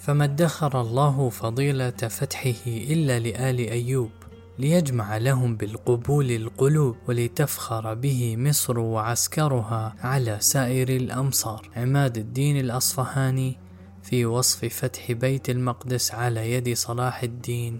فما 0.00 0.24
ادخر 0.24 0.80
الله 0.80 1.28
فضيلة 1.28 1.90
فتحه 1.90 2.66
إلا 2.66 3.18
لآل 3.18 3.58
أيوب 3.58 4.10
ليجمع 4.58 5.16
لهم 5.16 5.56
بالقبول 5.56 6.30
القلوب 6.30 6.96
ولتفخر 7.08 7.94
به 7.94 8.36
مصر 8.36 8.78
وعسكرها 8.78 9.96
على 10.00 10.36
سائر 10.40 10.88
الأمصار. 10.88 11.70
عماد 11.76 12.18
الدين 12.18 12.60
الأصفهاني 12.60 13.58
في 14.02 14.26
وصف 14.26 14.64
فتح 14.64 15.12
بيت 15.12 15.50
المقدس 15.50 16.12
على 16.12 16.52
يد 16.52 16.74
صلاح 16.76 17.22
الدين 17.22 17.78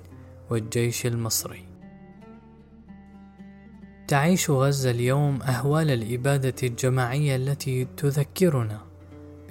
والجيش 0.51 1.07
المصري. 1.07 1.65
تعيش 4.09 4.51
غزة 4.51 4.91
اليوم 4.91 5.43
أهوال 5.43 5.91
الإبادة 5.91 6.55
الجماعية 6.63 7.37
التي 7.37 7.85
تذكرنا. 7.97 8.90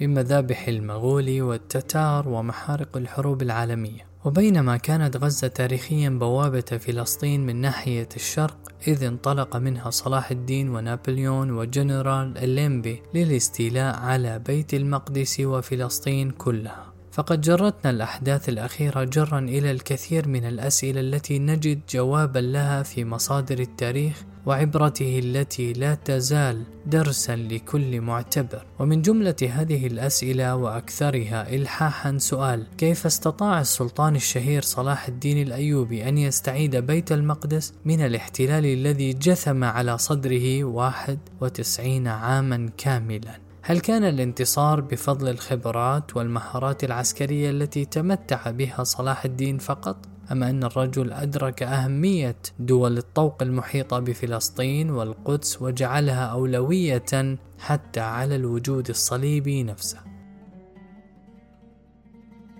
بمذابح 0.00 0.68
المغول 0.68 1.42
والتتار 1.42 2.28
ومحارق 2.28 2.96
الحروب 2.96 3.42
العالمية. 3.42 4.06
وبينما 4.24 4.76
كانت 4.76 5.16
غزة 5.16 5.48
تاريخيا 5.48 6.08
بوابة 6.08 6.60
فلسطين 6.60 7.46
من 7.46 7.56
ناحية 7.56 8.08
الشرق 8.16 8.56
إذ 8.88 9.04
انطلق 9.04 9.56
منها 9.56 9.90
صلاح 9.90 10.30
الدين 10.30 10.68
ونابليون 10.68 11.50
والجنرال 11.50 12.38
اللنبي 12.38 13.02
للاستيلاء 13.14 13.96
على 13.96 14.38
بيت 14.38 14.74
المقدس 14.74 15.40
وفلسطين 15.40 16.30
كلها. 16.30 16.92
فقد 17.12 17.40
جرتنا 17.40 17.90
الأحداث 17.90 18.48
الأخيرة 18.48 19.04
جرا 19.04 19.38
إلى 19.38 19.70
الكثير 19.70 20.28
من 20.28 20.44
الأسئلة 20.44 21.00
التي 21.00 21.38
نجد 21.38 21.80
جوابا 21.90 22.38
لها 22.38 22.82
في 22.82 23.04
مصادر 23.04 23.58
التاريخ 23.58 24.24
وعبرته 24.46 25.18
التي 25.18 25.72
لا 25.72 25.94
تزال 25.94 26.62
درسا 26.86 27.36
لكل 27.36 28.00
معتبر. 28.00 28.64
ومن 28.78 29.02
جملة 29.02 29.36
هذه 29.50 29.86
الأسئلة 29.86 30.56
وأكثرها 30.56 31.54
إلحاحا 31.54 32.18
سؤال 32.18 32.66
كيف 32.78 33.06
استطاع 33.06 33.60
السلطان 33.60 34.16
الشهير 34.16 34.62
صلاح 34.62 35.08
الدين 35.08 35.42
الأيوبي 35.46 36.08
أن 36.08 36.18
يستعيد 36.18 36.76
بيت 36.76 37.12
المقدس؟ 37.12 37.72
من 37.84 38.00
الاحتلال 38.00 38.66
الذي 38.66 39.12
جثم 39.12 39.64
على 39.64 39.98
صدره 39.98 40.64
91 40.64 42.06
عاما 42.08 42.70
كاملا. 42.78 43.50
هل 43.62 43.80
كان 43.80 44.04
الانتصار 44.04 44.80
بفضل 44.80 45.28
الخبرات 45.28 46.16
والمهارات 46.16 46.84
العسكرية 46.84 47.50
التي 47.50 47.84
تمتع 47.84 48.50
بها 48.50 48.84
صلاح 48.84 49.24
الدين 49.24 49.58
فقط؟ 49.58 49.96
أم 50.32 50.42
أن 50.42 50.64
الرجل 50.64 51.12
أدرك 51.12 51.62
أهمية 51.62 52.36
دول 52.58 52.98
الطوق 52.98 53.42
المحيطة 53.42 53.98
بفلسطين 53.98 54.90
والقدس 54.90 55.62
وجعلها 55.62 56.24
أولوية 56.24 57.38
حتى 57.58 58.00
على 58.00 58.36
الوجود 58.36 58.88
الصليبي 58.88 59.62
نفسه. 59.62 59.98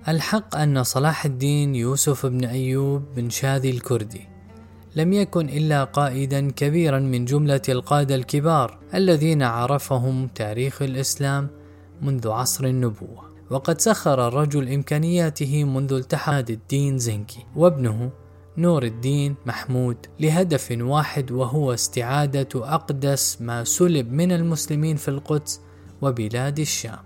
الحق 0.09 0.57
أن 0.57 0.83
صلاح 0.83 1.25
الدين 1.25 1.75
يوسف 1.75 2.27
بن 2.27 2.45
أيوب 2.45 3.03
بن 3.17 3.31
شاذي 3.31 3.71
الكردي 3.71 4.29
لم 4.97 5.13
يكن 5.13 5.49
إلا 5.49 5.85
قائدا 5.85 6.51
كبيرا 6.51 6.99
من 6.99 7.25
جملة 7.25 7.63
القادة 7.69 8.15
الكبار 8.15 8.79
الذين 8.95 9.43
عرفهم 9.43 10.29
تاريخ 10.29 10.83
الإسلام 10.83 11.49
منذ 12.03 12.29
عصر 12.29 12.65
النبوة. 12.65 13.30
وقد 13.51 13.81
سخر 13.81 14.29
الرجل 14.29 14.73
إمكانياته 14.73 15.65
منذ 15.65 15.93
التحاد 15.93 16.51
الدين 16.51 16.99
زنكي 16.99 17.47
وابنه 17.57 18.11
نور 18.59 18.83
الدين 18.83 19.35
محمود 19.47 19.97
لهدف 20.21 20.77
واحد 20.81 21.31
وهو 21.31 21.75
استعادة 21.75 22.49
أقدس 22.75 23.43
ما 23.43 23.65
سلب 23.65 24.13
من 24.13 24.33
المسلمين 24.33 24.97
في 24.97 25.09
القدس 25.09 25.61
وبلاد 26.03 26.59
الشام. 26.59 26.99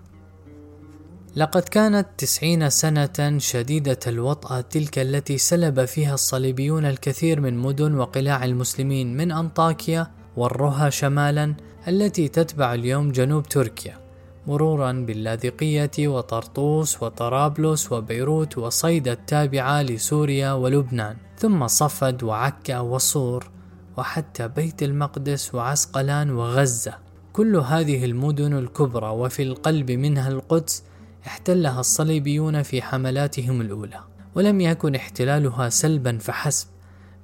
لقد 1.35 1.61
كانت 1.61 2.07
تسعين 2.17 2.69
سنة 2.69 3.37
شديدة 3.37 3.99
الوطأة 4.07 4.61
تلك 4.61 4.99
التي 4.99 5.37
سلب 5.37 5.85
فيها 5.85 6.13
الصليبيون 6.13 6.85
الكثير 6.85 7.41
من 7.41 7.57
مدن 7.57 7.95
وقلاع 7.95 8.45
المسلمين 8.45 9.17
من 9.17 9.31
أنطاكيا 9.31 10.11
والرها 10.37 10.89
شمالا 10.89 11.55
التي 11.87 12.27
تتبع 12.27 12.73
اليوم 12.73 13.11
جنوب 13.11 13.43
تركيا. 13.43 14.04
مرورا 14.47 14.91
باللاذقية 14.91 16.07
وطرطوس 16.07 17.03
وطرابلس 17.03 17.91
وبيروت 17.91 18.57
وصيدا 18.57 19.11
التابعة 19.13 19.81
لسوريا 19.81 20.53
ولبنان 20.53 21.15
ثم 21.37 21.67
صفد 21.67 22.23
وعكا 22.23 22.79
وصور 22.79 23.49
وحتى 23.97 24.47
بيت 24.47 24.83
المقدس 24.83 25.55
وعسقلان 25.55 26.31
وغزة. 26.31 26.93
كل 27.33 27.55
هذه 27.55 28.05
المدن 28.05 28.57
الكبرى 28.57 29.09
وفي 29.09 29.43
القلب 29.43 29.91
منها 29.91 30.29
القدس 30.29 30.83
احتلها 31.27 31.79
الصليبيون 31.79 32.63
في 32.63 32.81
حملاتهم 32.81 33.61
الأولى 33.61 33.99
ولم 34.35 34.61
يكن 34.61 34.95
احتلالها 34.95 35.69
سلبا 35.69 36.17
فحسب 36.17 36.67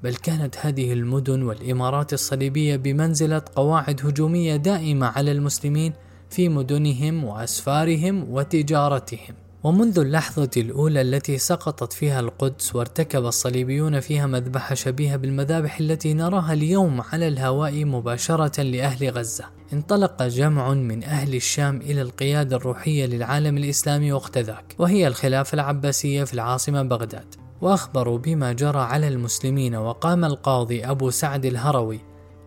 بل 0.03 0.15
كانت 0.15 0.57
هذه 0.57 0.93
المدن 0.93 1.43
والإمارات 1.43 2.13
الصليبية 2.13 2.75
بمنزلة 2.75 3.41
قواعد 3.55 4.05
هجومية 4.05 4.55
دائمة 4.55 5.07
على 5.07 5.31
المسلمين 5.31 5.93
في 6.31 6.49
مدنهم 6.49 7.23
وأسفارهم 7.23 8.25
وتجارتهم. 8.29 9.35
ومنذ 9.63 9.99
اللحظة 9.99 10.49
الأولى 10.57 11.01
التي 11.01 11.37
سقطت 11.37 11.93
فيها 11.93 12.19
القدس 12.19 12.75
وارتكب 12.75 13.25
الصليبيون 13.25 13.99
فيها 13.99 14.27
مذبحة 14.27 14.75
شبيهة 14.75 15.15
بالمذابح 15.15 15.79
التي 15.79 16.13
نراها 16.13 16.53
اليوم 16.53 17.01
على 17.01 17.27
الهواء 17.27 17.85
مباشرة 17.85 18.61
لأهل 18.61 19.09
غزة. 19.09 19.45
انطلق 19.73 20.23
جمع 20.23 20.73
من 20.73 21.03
أهل 21.03 21.35
الشام 21.35 21.81
إلى 21.81 22.01
القيادة 22.01 22.55
الروحية 22.55 23.05
للعالم 23.05 23.57
الإسلامي 23.57 24.11
وقت 24.11 24.37
ذاك 24.37 24.75
وهي 24.79 25.07
الخلافة 25.07 25.55
العباسية 25.55 26.23
في 26.23 26.33
العاصمة 26.33 26.83
بغداد. 26.83 27.35
وأخبروا 27.61 28.17
بما 28.17 28.53
جرى 28.53 28.79
على 28.79 29.07
المسلمين 29.07 29.75
وقام 29.75 30.25
القاضي 30.25 30.85
أبو 30.85 31.09
سعد 31.09 31.45
الهروي 31.45 31.99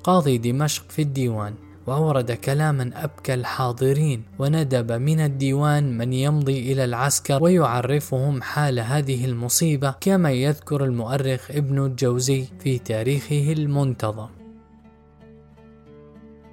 قاضي 0.05 0.39
دمشق 0.39 0.84
في 0.89 1.03
الديوان. 1.03 1.55
وأورد 1.87 2.33
كلاما 2.33 2.91
أبكى 2.95 3.34
الحاضرين 3.34 4.22
وندب 4.39 4.93
من 4.93 5.21
الديوان 5.21 5.99
من 5.99 6.12
يمضي 6.12 6.72
إلى 6.72 6.84
العسكر 6.84 7.43
ويعرفهم 7.43 8.43
حال 8.43 8.81
هذه 8.81 9.25
المصيبة 9.25 9.94
كما 10.00 10.31
يذكر 10.31 10.84
المؤرخ 10.84 11.50
ابن 11.50 11.84
الجوزي 11.84 12.47
في 12.61 12.78
تاريخه 12.78 13.53
المنتظم. 13.53 14.28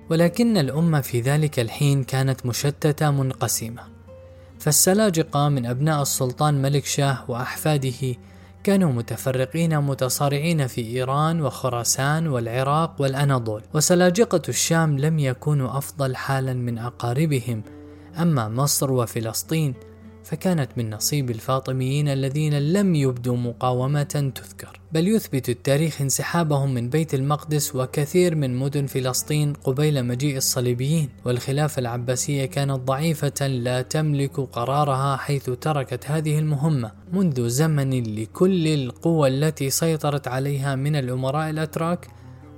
ولكن 0.09 0.57
الأمة 0.57 1.01
في 1.01 1.21
ذلك 1.21 1.59
الحين 1.59 2.03
كانت 2.03 2.45
مشتتة 2.45 3.11
منقسمة. 3.11 3.81
فالسلاجقة 4.59 5.49
من 5.49 5.65
أبناء 5.65 6.01
السلطان 6.01 6.61
ملك 6.61 6.85
شاه 6.85 7.25
وأحفاده 7.27 8.15
كانوا 8.63 8.91
متفرقين 8.91 9.79
متصارعين 9.79 10.67
في 10.67 10.81
إيران 10.81 11.41
وخراسان 11.41 12.27
والعراق 12.27 13.01
والأناضول 13.01 13.61
وسلاجقة 13.73 14.41
الشام 14.49 14.99
لم 14.99 15.19
يكونوا 15.19 15.77
أفضل 15.77 16.15
حالا 16.15 16.53
من 16.53 16.77
أقاربهم. 16.77 17.63
أما 18.21 18.49
مصر 18.49 18.91
وفلسطين 18.91 19.73
فكانت 20.31 20.69
من 20.77 20.89
نصيب 20.89 21.31
الفاطميين 21.31 22.07
الذين 22.07 22.73
لم 22.73 22.95
يبدوا 22.95 23.37
مقاومة 23.37 24.31
تذكر. 24.35 24.79
بل 24.91 25.07
يثبت 25.07 25.49
التاريخ 25.49 26.01
انسحابهم 26.01 26.73
من 26.73 26.89
بيت 26.89 27.13
المقدس 27.13 27.75
وكثير 27.75 28.35
من 28.35 28.55
مدن 28.55 28.85
فلسطين 28.85 29.53
قبيل 29.53 30.05
مجيء 30.05 30.37
الصليبيين 30.37 31.09
والخلافة 31.25 31.79
العباسية 31.79 32.45
كانت 32.45 32.71
ضعيفة 32.71 33.47
لا 33.47 33.81
تملك 33.81 34.39
قرارها 34.39 35.17
حيث 35.17 35.49
تركت 35.49 36.05
هذه 36.11 36.39
المهمة 36.39 36.91
منذ 37.13 37.47
زمن 37.47 38.15
لكل 38.15 38.67
القوى 38.67 39.29
التي 39.29 39.69
سيطرت 39.69 40.27
عليها 40.27 40.75
من 40.75 40.95
الأمراء 40.95 41.49
الأتراك 41.49 42.07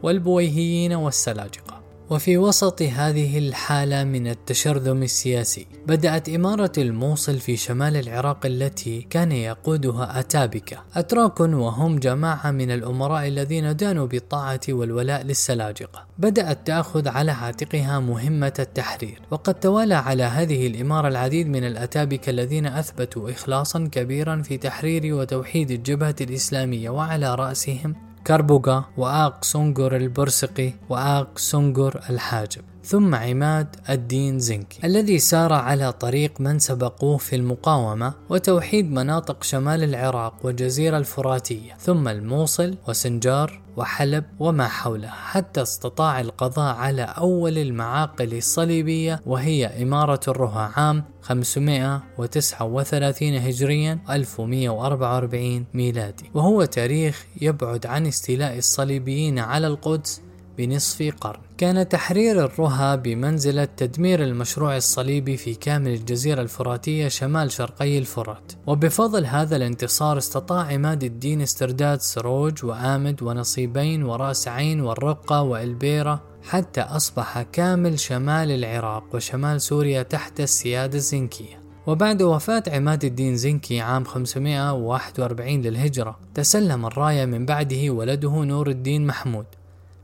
والبويهيين 0.03 0.93
والسلاجقة. 0.93 1.72
وفي 2.09 2.37
وسط 2.37 2.81
هذه 2.81 3.37
الحالة 3.37 4.03
من 4.03 4.27
التشرذم 4.27 5.03
السياسي 5.03 5.67
بدأت 5.87 6.29
إمارة 6.29 6.71
الموصل 6.77 7.39
في 7.39 7.57
شمال 7.57 7.97
العراق 7.97 8.45
التي 8.45 9.01
كان 9.01 9.31
يقودها 9.31 10.19
أتابكة 10.19 10.77
أتراك 10.95 11.39
وهم 11.39 11.99
جماعة 11.99 12.51
من 12.51 12.71
الأمراء 12.71 13.27
الذين 13.27 13.75
دانوا 13.75 14.07
بالطاعة 14.07 14.59
والولاء 14.69 15.23
للسلاجقة 15.23 16.05
بدأت 16.17 16.67
تأخذ 16.67 17.07
على 17.07 17.31
عاتقها 17.31 17.99
مهمة 17.99 18.53
التحرير. 18.59 19.21
وقد 19.31 19.53
توالى 19.53 19.95
على 19.95 20.23
هذه 20.23 20.67
الإمارة 20.67 21.07
العديد 21.07 21.47
من 21.47 21.63
الأتابكة 21.63 22.29
الذين 22.29 22.65
أثبتوا 22.65 23.31
إخلاصا 23.31 23.89
كبيرا 23.91 24.41
في 24.41 24.57
تحرير 24.57 25.15
وتوحيد 25.15 25.71
الجبهة 25.71 26.15
الإسلامية 26.21 26.89
وعلى 26.89 27.35
رأسهم 27.35 28.12
كربوغا 28.27 28.85
وآق 28.97 29.43
سونغور 29.43 29.95
البرسقي 29.95 30.73
وآق 30.89 31.37
سونغور 31.37 31.99
الحاجب. 32.09 32.61
ثم 32.85 33.15
عماد 33.15 33.75
الدين 33.89 34.39
زنكي 34.39 34.79
الذي 34.87 35.19
سار 35.19 35.53
على 35.53 35.91
طريق 35.91 36.41
من 36.41 36.59
سبقوه 36.59 37.17
في 37.17 37.35
المقاومة 37.35 38.13
وتوحيد 38.29 38.91
مناطق 38.91 39.43
شمال 39.43 39.83
العراق 39.83 40.33
والجزيرة 40.43 40.97
الفراتية 40.97 41.73
ثم 41.79 42.07
الموصل 42.07 42.77
وسنجار 42.87 43.61
وحلب 43.77 44.23
وما 44.39 44.67
حولها 44.67 45.09
حتى 45.09 45.61
استطاع 45.61 46.21
القضاء 46.21 46.75
على 46.75 47.01
أول 47.01 47.57
المعاقل 47.57 48.37
الصليبية 48.37 49.21
وهي 49.25 49.83
إمارة 49.83 50.19
الرها 50.27 50.71
عام 50.75 51.03
539 51.23 53.35
هجريا 53.35 53.99
1144 54.09 55.65
ميلادي. 55.73 56.31
وهو 56.33 56.65
تاريخ 56.65 57.25
يبعد 57.41 57.85
عن 57.85 58.07
استيلاء 58.07 58.57
الصليبيين 58.57 59.39
على 59.39 59.67
القدس 59.67 60.21
بنصف 60.57 61.13
قرن. 61.21 61.39
كان 61.63 61.89
تحرير 61.89 62.45
الرها 62.45 62.95
بمنزلة 62.95 63.65
تدمير 63.65 64.23
المشروع 64.23 64.77
الصليبي 64.77 65.37
في 65.37 65.55
كامل 65.55 65.93
الجزيرة 65.93 66.41
الفراتية 66.41 67.07
شمال 67.07 67.51
شرقي 67.51 67.97
الفرات. 67.97 68.51
وبفضل 68.67 69.25
هذا 69.25 69.55
الانتصار 69.55 70.17
استطاع 70.17 70.65
عماد 70.65 71.03
الدين 71.03 71.41
استرداد 71.41 72.01
سروج 72.01 72.65
وآمد 72.65 73.23
ونصيبين 73.23 74.03
وراس 74.03 74.47
عين 74.47 74.81
والرقة 74.81 75.41
وإلبيرة 75.41 76.23
حتى 76.49 76.81
أصبح 76.81 77.41
كامل 77.41 77.99
شمال 77.99 78.51
العراق 78.51 79.03
وشمال 79.15 79.61
سوريا 79.61 80.03
تحت 80.03 80.39
السيادة 80.39 80.95
الزنكية 80.97 81.63
وبعد 81.87 82.21
وفاة 82.21 82.63
عماد 82.67 83.05
الدين 83.05 83.35
زنكي 83.35 83.81
عام 83.81 84.03
541 84.03 85.61
للهجرة 85.61 86.19
تسلم 86.33 86.85
الراية 86.85 87.25
من 87.25 87.45
بعده 87.45 87.89
ولده 87.89 88.43
نور 88.43 88.69
الدين 88.69 89.07
محمود. 89.07 89.45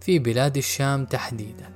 في 0.01 0.19
بلاد 0.19 0.57
الشام 0.57 1.05
تحديدا. 1.05 1.69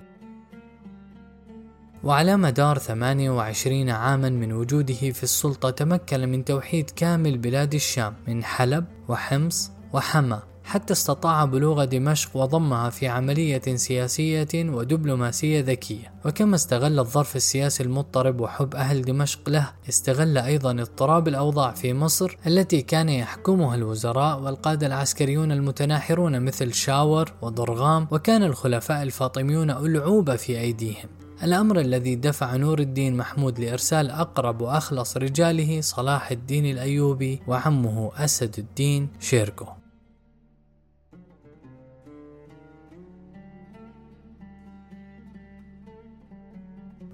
وعلى 2.04 2.38
مدار 2.38 2.78
28 2.78 3.90
عاما 3.90 4.30
من 4.30 4.54
وجوده 4.54 4.94
في 5.12 5.24
السلطة 5.24 5.70
تمكن 5.70 6.30
من 6.30 6.46
توحيد 6.46 6.90
كامل 6.90 7.38
بلاد 7.38 7.74
الشام 7.74 8.16
من 8.28 8.44
حلب 8.44 8.86
وحمص 9.08 9.72
وحما 9.94 10.53
حتى 10.64 10.94
استطاع 10.94 11.46
بلوغ 11.46 11.84
دمشق 11.84 12.38
وضمها 12.38 12.90
في 12.90 13.08
عملية 13.08 13.76
سياسية 13.76 14.48
ودبلوماسية 14.56 15.62
ذكية. 15.62 16.14
وكما 16.26 16.56
استغل 16.56 17.00
الظرف 17.00 17.36
السياسي 17.36 17.84
المضطرب 17.84 18.42
وحب 18.42 18.76
أهل 18.76 19.02
دمشق 19.02 19.50
له 19.50 19.70
استغل 19.90 20.38
أيضا 20.38 20.72
اضطراب 20.72 21.28
الأوضاع 21.28 21.72
في 21.72 21.94
مصر 21.94 22.38
التي 22.48 22.82
كان 22.82 23.10
يحكمها 23.10 23.76
الوزراء 23.76 24.40
والقادة 24.40 24.88
العسكريون 24.88 25.52
المتناحرون 25.52 26.42
مثل 26.42 26.74
شاور 26.74 27.34
وضرغام 27.42 28.08
وكان 28.12 28.44
الخلفاء 28.44 29.04
الفاطميون 29.04 29.70
ألعوبة 29.72 30.36
في 30.36 30.60
أيديهم. 30.60 31.10
الأمر 31.44 31.80
الذي 31.80 32.16
دفع 32.16 32.56
نور 32.56 32.80
الدين 32.80 33.18
محمود 33.18 33.60
لإرسال 33.60 34.12
أقرب 34.12 34.62
وأخلص 34.62 35.18
رجاله 35.18 35.82
صلاح 35.82 36.32
الدين 36.32 36.66
الأيوبي 36.66 37.42
وعمه 37.48 38.12
أسد 38.18 38.56
الدين 38.60 39.10
شيركوه. 39.20 39.83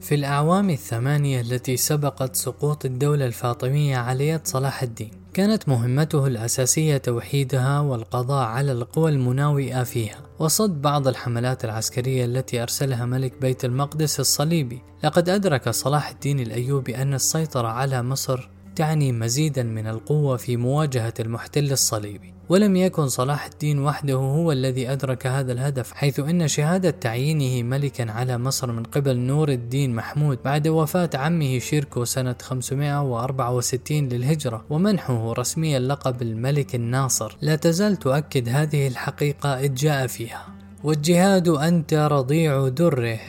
في 0.09 0.15
الأعوام 0.15 0.69
الثمانية 0.69 1.41
التي 1.41 1.77
سبقت 1.77 2.35
سقوط 2.35 2.85
الدولة 2.85 3.25
الفاطمية 3.25 3.97
على 3.97 4.27
يد 4.27 4.47
صلاح 4.47 4.83
الدين. 4.83 5.11
كانت 5.33 5.69
مهمته 5.69 6.27
الأساسية 6.27 6.97
توحيدها 6.97 7.79
والقضاء 7.79 8.47
على 8.47 8.71
القوى 8.71 9.11
المناوئة 9.11 9.83
فيها. 9.83 10.17
وصد 10.39 10.81
بعض 10.81 11.07
الحملات 11.07 11.65
العسكرية 11.65 12.25
التي 12.25 12.61
أرسلها 12.61 13.05
ملك 13.05 13.33
بيت 13.41 13.65
المقدس 13.65 14.19
الصليبي. 14.19 14.81
لقد 15.03 15.29
أدرك 15.29 15.69
صلاح 15.69 16.09
الدين 16.09 16.39
الأيوبي 16.39 16.97
أن 16.97 17.13
السيطرة 17.13 17.67
على 17.67 18.03
مصر 18.03 18.49
تعني 18.79 19.11
مزيدا 19.11 19.63
من 19.63 19.87
القوة 19.87 20.37
في 20.37 20.57
مواجهة 20.57 21.13
المحتل 21.19 21.71
الصليبي. 21.71 22.33
ولم 22.49 22.75
يكن 22.75 23.07
صلاح 23.07 23.45
الدين 23.45 23.79
وحده 23.79 24.13
هو 24.13 24.51
الذي 24.51 24.91
أدرك 24.91 25.27
هذا 25.27 25.51
الهدف 25.51 25.91
حيث 25.91 26.19
أن 26.19 26.47
شهادة 26.47 26.89
تعيينه 26.89 27.67
ملكا 27.67 28.11
على 28.11 28.37
مصر 28.37 28.71
من 28.71 28.83
قبل 28.83 29.17
نور 29.17 29.49
الدين 29.49 29.95
محمود 29.95 30.39
بعد 30.45 30.67
وفاة 30.67 31.09
عمه 31.13 31.59
شيركو 31.59 32.05
سنة 32.05 32.35
564 32.41 34.09
للهجرة 34.09 34.65
ومنحه 34.69 35.33
رسميا 35.33 35.79
لقب 35.79 36.21
الملك 36.21 36.75
الناصر. 36.75 37.37
لا 37.41 37.55
تزال 37.55 37.97
تؤكد 37.97 38.49
هذه 38.49 38.87
الحقيقة 38.87 39.59
إذ 39.59 39.73
جاء 39.73 40.07
فيها 40.07 40.45
والجهاد 40.83 41.47
أنت 41.47 41.93
رضيع 41.93 42.67
دره 42.67 43.19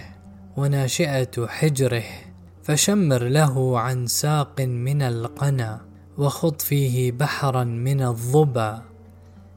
وناشئة 0.56 1.47
حجره 1.47 2.29
فشمر 2.70 3.22
له 3.22 3.78
عن 3.78 4.06
ساق 4.06 4.61
من 4.61 5.02
القنا 5.02 5.81
وخض 6.19 6.61
فيه 6.61 7.12
بحرا 7.12 7.64
من 7.64 8.02
الظبا 8.02 8.82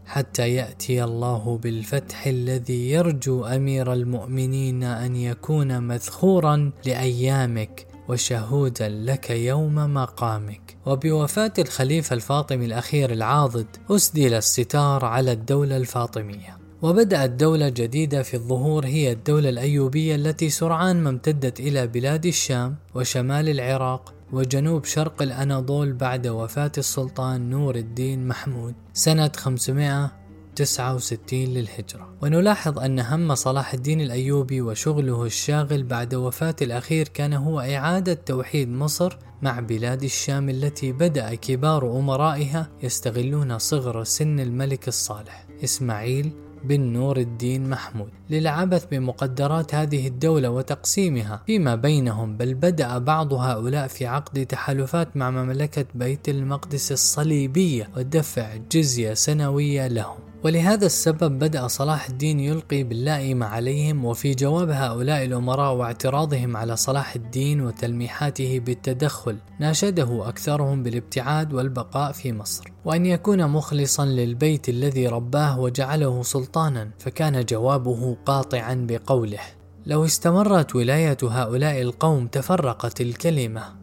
حتى 0.05 0.53
يأتي 0.53 1.03
الله 1.03 1.59
بالفتح 1.63 2.27
الذي 2.27 2.91
يرجو 2.91 3.45
أمير 3.45 3.93
المؤمنين 3.93 4.83
أن 4.83 5.15
يكون 5.15 5.83
مذخورا 5.83 6.71
لأيامك 6.85 7.87
وشهودا 8.09 8.89
لك 8.89 9.29
يوم 9.29 9.75
مقامك. 9.93 10.77
وبوفاة 10.85 11.53
الخليفة 11.59 12.13
الفاطمي 12.13 12.65
الأخير 12.65 13.11
العاضد 13.11 13.67
أسدل 13.91 14.33
الستار 14.33 15.05
على 15.05 15.31
الدولة 15.31 15.77
الفاطمية. 15.77 16.62
وبدأت 16.83 17.29
دولة 17.29 17.69
جديدة 17.69 18.23
في 18.23 18.33
الظهور 18.33 18.85
هي 18.85 19.11
الدولة 19.11 19.49
الأيوبية 19.49 20.15
التي 20.15 20.49
سرعان 20.49 21.03
ما 21.03 21.09
امتدت 21.09 21.59
إلى 21.59 21.87
بلاد 21.87 22.25
الشام 22.25 22.75
وشمال 22.95 23.49
العراق 23.49 24.13
وجنوب 24.33 24.85
شرق 24.85 25.21
الأناضول 25.21 25.93
بعد 25.93 26.27
وفاة 26.27 26.71
السلطان 26.77 27.49
نور 27.49 27.75
الدين 27.75 28.27
محمود 28.27 28.73
سنة 28.93 29.31
569 29.35 31.39
للهجرة. 31.39 32.13
ونلاحظ 32.21 32.79
أن 32.79 32.99
هم 32.99 33.35
صلاح 33.35 33.73
الدين 33.73 34.01
الأيوبي 34.01 34.61
وشغله 34.61 35.25
الشاغل 35.25 35.83
بعد 35.83 36.15
وفاة 36.15 36.55
الأخير 36.61 37.07
كان 37.07 37.33
هو 37.33 37.59
إعادة 37.59 38.13
توحيد 38.13 38.69
مصر 38.69 39.17
مع 39.41 39.59
بلاد 39.59 40.03
الشام 40.03 40.49
التي 40.49 40.91
بدأ 40.91 41.35
كبار 41.35 41.99
أمرائها 41.99 42.69
يستغلون 42.83 43.57
صغر 43.57 44.03
سن 44.03 44.39
الملك 44.39 44.87
الصالح 44.87 45.47
إسماعيل 45.63 46.31
بن 46.63 46.81
نور 46.81 47.17
الدين 47.17 47.69
محمود 47.69 48.09
للعبث 48.29 48.85
بمقدرات 48.85 49.75
هذه 49.75 50.07
الدولة 50.07 50.49
وتقسيمها 50.49 51.43
فيما 51.45 51.75
بينهم 51.75 52.37
بل 52.37 52.53
بدأ 52.53 52.97
بعض 52.97 53.33
هؤلاء 53.33 53.87
في 53.87 54.05
عقد 54.05 54.45
تحالفات 54.45 55.17
مع 55.17 55.31
مملكة 55.31 55.85
بيت 55.95 56.29
المقدس 56.29 56.91
الصليبية 56.91 57.89
ودفع 57.97 58.55
جزية 58.71 59.13
سنوية 59.13 59.87
لهم. 59.87 60.32
ولهذا 60.43 60.85
السبب 60.85 61.39
بدأ 61.39 61.67
صلاح 61.67 62.09
الدين 62.09 62.39
يلقي 62.39 62.83
باللائمة 62.83 63.45
عليهم 63.45 64.05
وفي 64.05 64.33
جواب 64.33 64.69
هؤلاء 64.69 65.25
الأمراء 65.25 65.73
واعتراضهم 65.73 66.57
على 66.57 66.75
صلاح 66.75 67.15
الدين 67.15 67.61
وتلميحاته 67.61 68.59
بالتدخل 68.59 69.37
ناشده 69.59 70.29
أكثرهم 70.29 70.83
بالابتعاد 70.83 71.53
والبقاء 71.53 72.11
في 72.11 72.33
مصر. 72.33 72.71
وأن 72.85 73.05
يكون 73.05 73.47
مخلصا 73.47 74.05
للبيت 74.05 74.69
الذي 74.69 75.07
رباه 75.07 75.59
وجعله 75.59 76.23
سلطانا 76.23 76.89
فكان 76.99 77.45
جوابه 77.45 78.17
قاطعا 78.25 78.85
بقوله 78.89 79.41
لو 79.85 80.05
استمرت 80.05 80.75
ولاية 80.75 81.17
هؤلاء 81.23 81.81
القوم 81.81 82.27
تفرقت 82.27 83.01
الكلمة. 83.01 83.82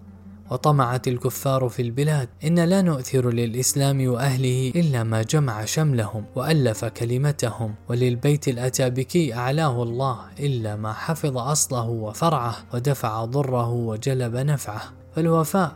وطمعت 0.50 1.08
الكفار 1.08 1.68
في 1.68 1.82
البلاد. 1.82 2.28
إن 2.44 2.58
لا 2.58 2.82
نؤثر 2.82 3.30
للإسلام 3.30 4.08
وأهله 4.08 4.72
إلا 4.76 5.04
ما 5.04 5.22
جمع 5.22 5.64
شملهم 5.64 6.24
وألف 6.36 6.84
كلمتهم. 6.84 7.74
وللبيت 7.88 8.48
الأتابكي 8.48 9.34
أعلاه 9.34 9.82
الله 9.82 10.18
إلا 10.40 10.76
ما 10.76 10.92
حفظ 10.92 11.38
أصله 11.38 11.88
وفرعه 11.88 12.56
ودفع 12.74 13.24
ضره 13.24 13.70
وجلب 13.70 14.36
نفعه. 14.36 14.82
فالوفاء 15.16 15.72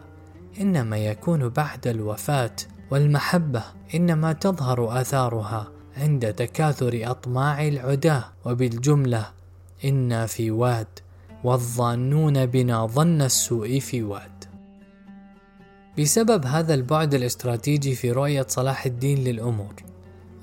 إنما 0.60 0.98
يكون 0.98 1.48
بعد 1.48 1.86
الوفاة 1.86 2.56
والمحبة. 2.90 3.62
إنما 3.94 4.32
تظهر 4.32 5.00
آثارها 5.00 5.68
عند 5.96 6.32
تكاثر 6.32 7.00
أطماع 7.04 7.68
العداة 7.68 8.24
وبالجملة 8.44 9.26
إنا 9.84 10.26
في 10.26 10.50
واد 10.50 10.86
والظانون 11.44 12.46
بنا 12.46 12.86
ظن 12.86 13.22
السوء 13.22 13.78
في 13.78 14.02
واد. 14.02 14.33
بسبب 15.98 16.46
هذا 16.46 16.74
البعد 16.74 17.14
الاستراتيجي 17.14 17.94
في 17.94 18.10
رؤية 18.12 18.46
صلاح 18.48 18.86
الدين 18.86 19.24
للأمور. 19.24 19.93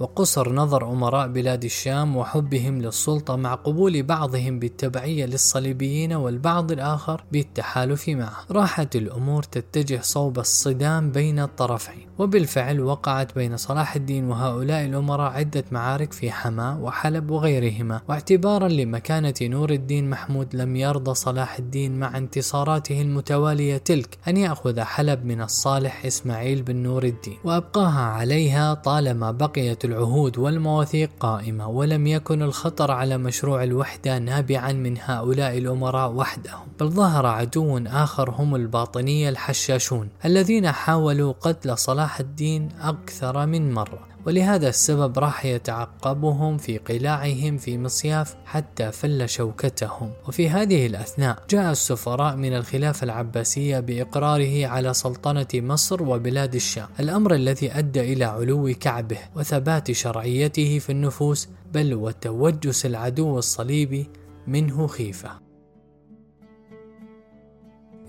وقصر 0.01 0.53
نظر 0.53 0.91
أمراء 0.91 1.27
بلاد 1.27 1.63
الشام 1.63 2.17
وحبهم 2.17 2.81
للسلطة 2.81 3.35
مع 3.35 3.55
قبول 3.55 4.03
بعضهم 4.03 4.59
بالتبعية 4.59 5.25
للصليبيين 5.25 6.13
والبعض 6.13 6.71
الآخر 6.71 7.23
بالتحالف 7.31 8.09
معه. 8.09 8.45
راحت 8.51 8.95
الأمور 8.95 9.43
تتجه 9.43 9.99
صوب 10.01 10.39
الصدام 10.39 11.11
بين 11.11 11.39
الطرفين 11.39 12.07
وبالفعل 12.19 12.79
وقعت 12.79 13.35
بين 13.35 13.57
صلاح 13.57 13.95
الدين 13.95 14.25
وهؤلاء 14.29 14.85
الأمراء 14.85 15.31
عدة 15.31 15.63
معارك 15.71 16.13
في 16.13 16.31
حماة 16.31 16.81
وحلب 16.81 17.31
وغيرهما. 17.31 18.01
واعتبارا 18.09 18.67
لمكانة 18.67 19.33
نور 19.41 19.71
الدين 19.71 20.09
محمود 20.09 20.55
لم 20.55 20.75
يرضى 20.75 21.13
صلاح 21.13 21.57
الدين 21.57 21.99
مع 21.99 22.17
انتصاراته 22.17 23.01
المتوالية 23.01 23.77
تلك 23.77 24.17
أن 24.27 24.37
يأخذ 24.37 24.79
حلب 24.79 25.25
من 25.25 25.41
الصالح 25.41 26.05
إسماعيل 26.05 26.61
بن 26.61 26.75
نور 26.75 27.03
الدين 27.03 27.37
وأبقاها 27.43 28.01
عليها 28.01 28.73
طالما 28.73 29.31
بقيت 29.31 29.85
العهود 29.91 30.37
والمواثيق 30.37 31.09
قائمة 31.19 31.69
ولم 31.69 32.07
يكن 32.07 32.41
الخطر 32.41 32.91
على 32.91 33.17
مشروع 33.17 33.63
الوحدة 33.63 34.19
نابعا 34.19 34.71
من 34.71 34.97
هؤلاء 35.01 35.57
الأمراء 35.57 36.11
وحدهم 36.11 36.67
بل 36.79 36.89
ظهر 36.89 37.25
عدو 37.25 37.77
آخر 37.87 38.29
هم 38.29 38.55
الباطنية 38.55 39.29
الحشاشون 39.29 40.09
الذين 40.25 40.71
حاولوا 40.71 41.33
قتل 41.41 41.77
صلاح 41.77 42.19
الدين 42.19 42.69
أكثر 42.81 43.45
من 43.45 43.73
مرة. 43.73 44.10
ولهذا 44.25 44.69
السبب 44.69 45.19
راح 45.19 45.45
يتعقبهم 45.45 46.57
في 46.57 46.77
قلاعهم 46.77 47.57
في 47.57 47.77
مصياف 47.77 48.35
حتى 48.45 48.91
فل 48.91 49.29
شوكتهم. 49.29 50.11
وفي 50.27 50.49
هذه 50.49 50.85
الأثناء 50.85 51.43
جاء 51.49 51.71
السفراء 51.71 52.35
من 52.35 52.53
الخلافة 52.53 53.03
العباسية 53.03 53.79
بإقراره 53.79 54.67
على 54.67 54.93
سلطنة 54.93 55.47
مصر 55.53 56.03
وبلاد 56.03 56.55
الشام. 56.55 56.87
الأمر 56.99 57.33
الذي 57.33 57.71
أدى 57.71 58.13
إلى 58.13 58.25
علو 58.25 58.73
كعبه 58.79 59.19
وثبات 59.35 59.91
شرعيته 59.91 60.79
في 60.79 60.91
النفوس 60.91 61.49
بل 61.73 61.93
وتوجس 61.93 62.85
العدو 62.85 63.37
الصليبي 63.37 64.09
منه 64.47 64.87
خيفة. 64.87 65.51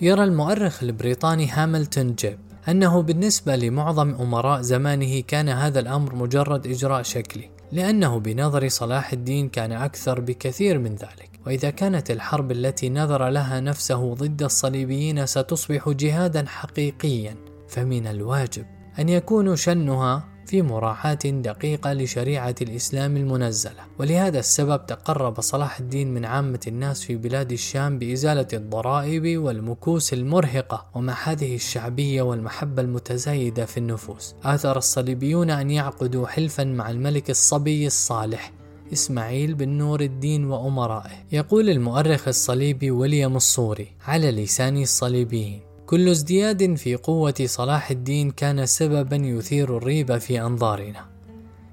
يرى 0.01 0.25
المؤرخ 0.25 0.83
البريطاني 0.83 1.49
هاملتون 1.51 2.15
جيب 2.15 2.52
أنه 2.69 3.03
بالنسبة 3.03 3.57
لمعظم 3.57 4.15
أمراء 4.15 4.61
زمانه 4.61 5.21
كان 5.21 5.49
هذا 5.49 5.81
الأمر 5.81 6.15
مجرد 6.15 6.67
إجراء 6.67 7.03
شكلي 7.03 7.51
لأنه 7.73 8.21
بنظر 8.21 8.69
صلاح 8.69 9.13
الدين 9.13 9.49
كان 9.49 9.73
أكثر 9.73 10.21
بكثير 10.21 10.79
من 10.79 10.95
ذلك. 10.95 11.31
وإذا 11.47 11.71
كانت 11.71 12.11
الحرب 12.11 12.53
التي 12.53 12.89
نذر 12.89 13.29
لها 13.29 13.61
نفسه 13.61 14.15
ضد 14.15 14.43
الصليبيين 14.43 15.27
ستصبح 15.27 15.89
جهادا 15.89 16.45
حقيقيا 16.49 17.37
فمن 17.69 18.07
الواجب 18.07 18.67
أن 18.99 19.09
يكون 19.09 19.57
شنها 19.57 20.32
في 20.47 20.63
مراعاة 20.63 21.15
دقيقة 21.25 21.93
لشريعة 21.93 22.55
الإسلام 22.63 23.17
المنزلة. 23.17 23.83
ولهذا 23.99 24.39
السبب 24.39 24.87
تقرب 24.87 25.41
صلاح 25.41 25.79
الدين 25.79 26.15
من 26.15 26.25
عامة 26.25 26.61
الناس 26.67 27.03
في 27.03 27.17
بلاد 27.17 27.53
الشام 27.53 27.99
بإزالة 27.99 28.47
الضرائب 28.53 29.39
والمكوس 29.39 30.13
المرهقة 30.13 30.87
ومع 30.95 31.15
هذه 31.25 31.55
الشعبية 31.55 32.23
والمحبة 32.23 32.83
المتزايدة 32.83 33.65
في 33.65 33.77
النفوس. 33.77 34.35
آثر 34.45 34.79
الصليبيون 34.79 35.51
أن 35.51 35.71
يعقدوا 35.71 36.27
حلفا 36.27 36.65
مع 36.65 36.91
الملك 36.91 37.31
الصبي 37.31 37.87
الصالح 37.87 38.53
إسماعيل 38.93 39.55
بن 39.55 39.69
نور 39.69 40.01
الدين 40.01 40.45
وأمرائه. 40.45 41.25
يقول 41.33 41.71
المؤرخ 41.71 42.29
الصليبي 42.29 42.91
وليام 42.91 43.37
الصوري 43.37 43.89
على 44.07 44.31
لسان 44.31 44.83
الصليبيين 44.83 45.72
كل 45.87 46.09
ازدياد 46.09 46.75
في 46.75 46.97
قوة 46.97 47.35
صلاح 47.45 47.91
الدين 47.91 48.31
كان 48.31 48.67
سببا 48.67 49.17
يثير 49.17 49.77
الريبة 49.77 50.19
في 50.19 50.41
أنظارنا 50.41 51.07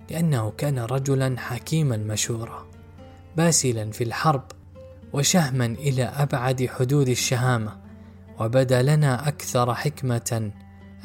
لأنه 0.09 0.53
كان 0.57 0.79
رجلا 0.79 1.35
حكيما 1.37 1.97
مشورا 1.97 2.67
باسلا 3.37 3.91
في 3.91 4.03
الحرب 4.03 4.43
وشهما 5.13 5.65
إلى 5.65 6.03
أبعد 6.03 6.65
حدود 6.65 7.09
الشهامة 7.09 7.77
وبدا 8.39 8.81
لنا 8.81 9.27
أكثر 9.27 9.73
حكمة 9.73 10.51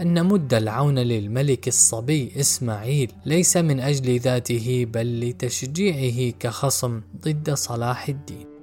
أن 0.00 0.14
نمد 0.14 0.54
العون 0.54 0.99
للملك 0.99 1.68
الصبي 1.68 2.32
إسماعيل 2.40 3.12
ليس 3.26 3.56
من 3.56 3.80
أجل 3.80 4.18
ذاته 4.20 4.87
بل 4.92 5.20
لتشجيعه 5.20 6.32
كخصم 6.40 7.00
ضد 7.25 7.54
صلاح 7.54 8.08
الدين. 8.08 8.53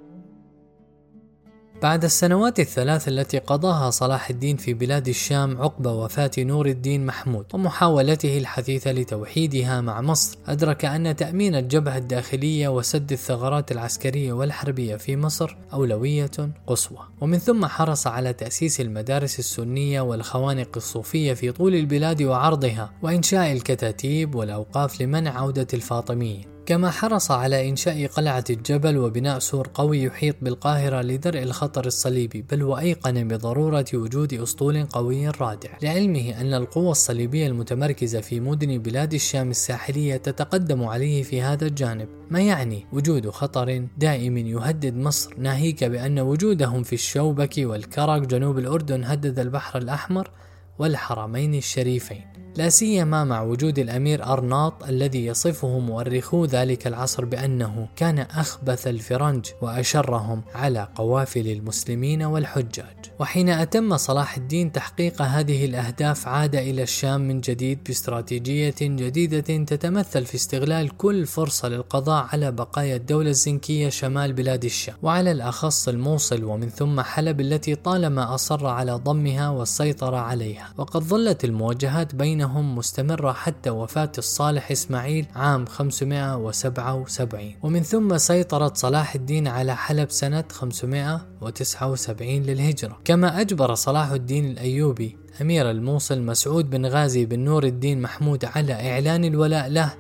بعد 1.82 2.04
السنوات 2.04 2.60
الثلاث 2.60 3.08
التي 3.08 3.38
قضاها 3.38 3.90
صلاح 3.90 4.30
الدين 4.30 4.58
في 4.58 4.74
بلاد 4.74 5.08
الشام 5.08 5.62
عقب 5.62 5.86
وفاة 5.86 6.32
نور 6.38 6.66
الدين 6.66 7.06
محمود 7.06 7.46
ومحاولته 7.54 8.38
الحثيثة 8.38 8.92
لتوحيدها 8.92 9.82
مع 9.82 10.02
مصر 10.02 10.38
أدرك 10.48 10.86
أن 10.86 11.16
تأمين 11.16 11.56
الجبهة 11.56 11.98
الداخلية 11.98 12.68
وسد 12.68 13.12
الثغرات 13.12 13.72
العسكرية 13.72 14.34
والحربية 14.34 14.96
في 14.96 15.18
مصر 15.18 15.58
أولوية 15.74 16.32
قصوى. 16.68 17.00
ومن 17.22 17.38
ثم 17.38 17.66
حرص 17.66 18.08
على 18.08 18.34
تأسيس 18.34 18.82
المدارس 18.82 19.40
السنية 19.40 20.02
والخوانق 20.02 20.70
الصوفية 20.76 21.34
في 21.34 21.52
طول 21.52 21.76
البلاد 21.76 22.22
وعرضها 22.22 22.92
وإنشاء 23.02 23.52
الكتاتيب 23.52 24.36
والأوقاف 24.36 25.02
لمنع 25.02 25.40
عودة 25.40 25.68
الفاطميين. 25.74 26.51
كما 26.66 26.92
حرص 26.92 27.32
على 27.32 27.70
إنشاء 27.70 28.08
قلعة 28.08 28.44
الجبل 28.50 28.98
وبناء 28.98 29.40
سور 29.40 29.70
قوي 29.74 30.04
يحيط 30.04 30.36
بالقاهرة 30.42 31.02
لدرء 31.02 31.44
الخطر 31.44 31.86
الصليبي 31.86 32.42
بل 32.42 32.64
وأيقن 32.64 33.28
بضرورة 33.28 33.86
وجود 33.94 34.34
أسطول 34.34 34.86
قوي 34.86 35.30
رادع. 35.30 35.70
لعلمه 35.82 36.42
أن 36.42 36.54
القوى 36.54 36.92
الصليبية 36.92 37.48
المتمركزة 37.48 38.22
في 38.22 38.40
مدن 38.40 38.78
بلاد 38.78 39.14
الشام 39.14 39.50
الساحلية 39.50 40.18
تتقدم 40.18 40.84
عليه 40.84 41.24
في 41.24 41.42
هذا 41.42 41.68
الجانب. 41.68 42.08
ما 42.30 42.42
يعني 42.42 42.86
وجود 42.94 43.30
خطر 43.30 43.88
دائم 43.98 44.38
يهدد 44.38 44.96
مصر؟ 44.96 45.34
ناهيك 45.38 45.84
بأن 45.84 46.20
وجودهم 46.20 46.84
في 46.84 46.94
الشوبك 46.94 47.54
والكرك 47.58 48.22
جنوب 48.22 48.60
الأردن 48.60 49.04
هدد 49.04 49.40
البحر 49.40 49.78
الأحمر 49.80 50.32
والحرمين 50.80 51.56
الشريفين. 51.56 52.31
لا 52.56 52.70
سيما 52.70 53.24
مع 53.24 53.42
وجود 53.42 53.80
الأمير 53.80 54.26
أرناط 54.26 54.84
الذي 54.84 55.26
يصفه 55.26 55.80
مؤرخو 55.80 56.46
ذلك 56.46 56.88
العصر 56.88 57.26
بأنه 57.26 57.88
كان 57.96 58.20
أخبث 58.20 58.88
الفرنج 58.88 59.46
وأشرهم 59.62 60.42
على 60.56 60.88
قوافل 60.96 61.48
المسلمين 61.48 62.24
والحجاج. 62.24 62.98
وحين 63.20 63.50
أتم 63.50 63.98
صلاح 63.98 64.38
الدين 64.38 64.72
تحقيق 64.72 65.22
هذه 65.22 65.66
الأهداف 65.66 66.28
عاد 66.28 66.56
إلى 66.56 66.84
الشام 66.84 67.22
من 67.22 67.42
جديد 67.42 67.80
باستراتيجية 67.86 68.76
جديدة 68.82 69.64
تتمثل 69.64 70.26
في 70.26 70.36
استغلال 70.36 70.98
كل 70.98 71.26
فرصة 71.26 71.68
للقضاء 71.68 72.28
على 72.34 72.52
بقايا 72.52 72.96
الدولة 72.96 73.30
الزنكية 73.30 73.90
شمال 73.90 74.34
بلاد 74.34 74.66
الشام. 74.66 74.96
وعلى 75.02 75.32
الأخص 75.32 75.88
الموصل 75.88 76.44
ومن 76.44 76.70
ثم 76.70 77.02
حلب 77.02 77.42
التي 77.42 77.76
طالما 77.76 78.36
أصر 78.36 78.68
على 78.68 78.92
ضمها 78.92 79.50
والسيطرة 79.50 80.18
عليها. 80.18 80.74
وقد 80.78 81.04
ظلت 81.04 81.46
المواجهات 81.46 82.16
بين 82.16 82.41
بينهم 82.42 82.76
مستمرة 82.76 83.32
حتى 83.32 83.70
وفاة 83.70 84.12
الصالح 84.18 84.72
إسماعيل 84.72 85.26
عام 85.36 85.66
577 85.66 87.56
ومن 87.64 87.84
ثم 87.84 88.18
سيطرة 88.18 88.72
صلاح 88.76 89.16
الدين 89.16 89.48
على 89.48 89.76
حلب 89.76 90.12
سنة 90.12 90.44
579 90.52 92.30
للهجرة. 92.30 93.00
كما 93.06 93.42
أجبر 93.42 93.76
صلاح 93.76 94.12
الدين 94.12 94.46
الأيوبي 94.46 95.18
أمير 95.42 95.72
الموصل 95.72 96.22
مسعود 96.22 96.70
بن 96.70 96.86
غازي 96.86 97.26
بن 97.26 97.40
نور 97.40 97.64
الدين 97.64 98.02
محمود 98.02 98.46
على 98.46 98.92
إعلان 98.92 99.26
الولاء 99.26 99.68
له 99.68 99.94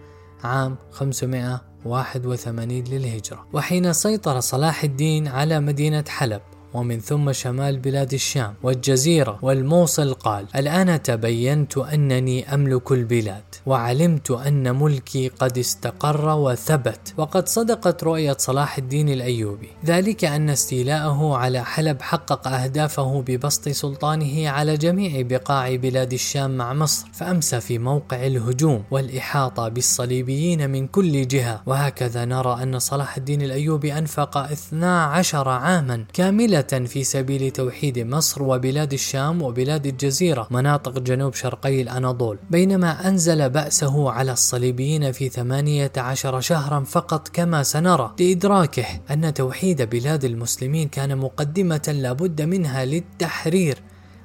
عام 0.43 0.77
581 0.91 2.83
للهجرة. 2.83 3.48
وحين 3.53 3.93
سيطر 3.93 4.39
صلاح 4.39 4.83
الدين 4.83 5.27
على 5.27 5.60
مدينة 5.60 6.05
حلب 6.07 6.41
ومن 6.73 6.99
ثم 6.99 7.31
شمال 7.31 7.79
بلاد 7.79 8.13
الشام 8.13 8.53
والجزيرة 8.63 9.39
والموصل 9.41 10.13
قال 10.13 10.45
الآن 10.55 11.01
تبينت 11.03 11.77
أنني 11.77 12.53
أملك 12.53 12.91
البلاد 12.91 13.43
وعلمت 13.65 14.31
أن 14.31 14.75
ملكي 14.75 15.27
قد 15.27 15.57
استقر 15.57 16.29
وثبت 16.29 17.13
وقد 17.17 17.47
صدقت 17.47 18.03
رؤية 18.03 18.35
صلاح 18.39 18.77
الدين 18.77 19.09
الأيوبي. 19.09 19.69
ذلك 19.85 20.25
أن 20.25 20.49
استيلاءه 20.49 21.35
على 21.35 21.65
حلب 21.65 22.01
حقق 22.01 22.47
أهدافه 22.47 23.21
ببسط 23.21 23.69
سلطانه 23.69 24.49
على 24.49 24.77
جميع 24.77 25.21
بقاع 25.21 25.75
بلاد 25.75 26.13
الشام 26.13 26.57
مع 26.57 26.73
مصر 26.73 27.07
فأمسى 27.13 27.61
في 27.61 27.77
موقع 27.77 28.25
الهجوم 28.25 28.83
والإحاطة 28.91 29.67
بالصليبيين 29.69 30.69
من 30.69 30.87
كل 30.87 31.27
جهة. 31.27 31.61
وهكذا 31.65 32.25
نرى 32.25 32.63
أن 32.63 32.79
صلاح 32.79 33.17
الدين 33.17 33.41
الأيوبي 33.41 33.97
أنفق 33.97 34.37
12 34.37 35.49
عاما 35.49 36.05
كاملة 36.13 36.60
في 36.61 37.03
سبيل 37.03 37.51
توحيد 37.51 37.99
مصر 37.99 38.43
وبلاد 38.43 38.93
الشام 38.93 39.41
وبلاد 39.41 39.87
الجزيرة 39.87 40.47
مناطق 40.51 40.99
جنوب 40.99 41.33
شرقي 41.33 41.81
الأناضول. 41.81 42.37
بينما 42.49 43.07
أنزل 43.07 43.49
بأسه 43.49 44.11
على 44.11 44.31
الصليبيين 44.31 45.11
في 45.11 45.29
ثمانية 45.29 45.91
عشر 45.97 46.41
شهرا 46.41 46.79
فقط 46.79 47.27
كما 47.27 47.63
سنرى 47.63 48.15
لإدراكه 48.19 48.85
أن 49.11 49.33
توحيد 49.33 49.81
بلاد 49.81 50.25
المسلمين 50.25 50.87
كان 50.87 51.17
مقدمة 51.17 51.95
لابد 52.01 52.41
منها 52.41 52.85
للتحرير. 52.85 53.77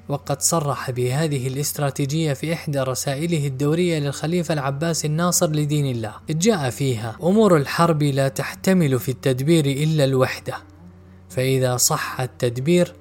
وقد 0.08 0.42
صرح 0.42 0.90
بهذه 0.90 1.48
الاستراتيجية 1.48 2.32
في 2.32 2.52
إحدى 2.52 2.78
رسائله 2.78 3.46
الدورية 3.46 3.98
للخليفة 3.98 4.54
العباسي 4.54 5.06
الناصر 5.06 5.50
لدين 5.50 5.86
الله. 5.86 6.12
جاء 6.30 6.70
فيها 6.70 7.16
أمور 7.22 7.56
الحرب 7.56 8.02
لا 8.02 8.28
تحتمل 8.28 8.98
في 8.98 9.08
التدبير 9.08 9.66
إلا 9.66 10.04
الوحدة. 10.04 10.54
فإذا 11.36 11.76
صح 11.76 12.20
التدبير 12.20 12.92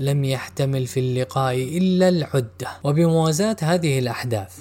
لم 0.00 0.24
يحتمل 0.24 0.86
في 0.86 1.00
اللقاء 1.00 1.54
إلا 1.78 2.08
العدة. 2.08 2.68
وبموازاة 2.84 3.56
هذه 3.62 3.98
الأحداث 3.98 4.58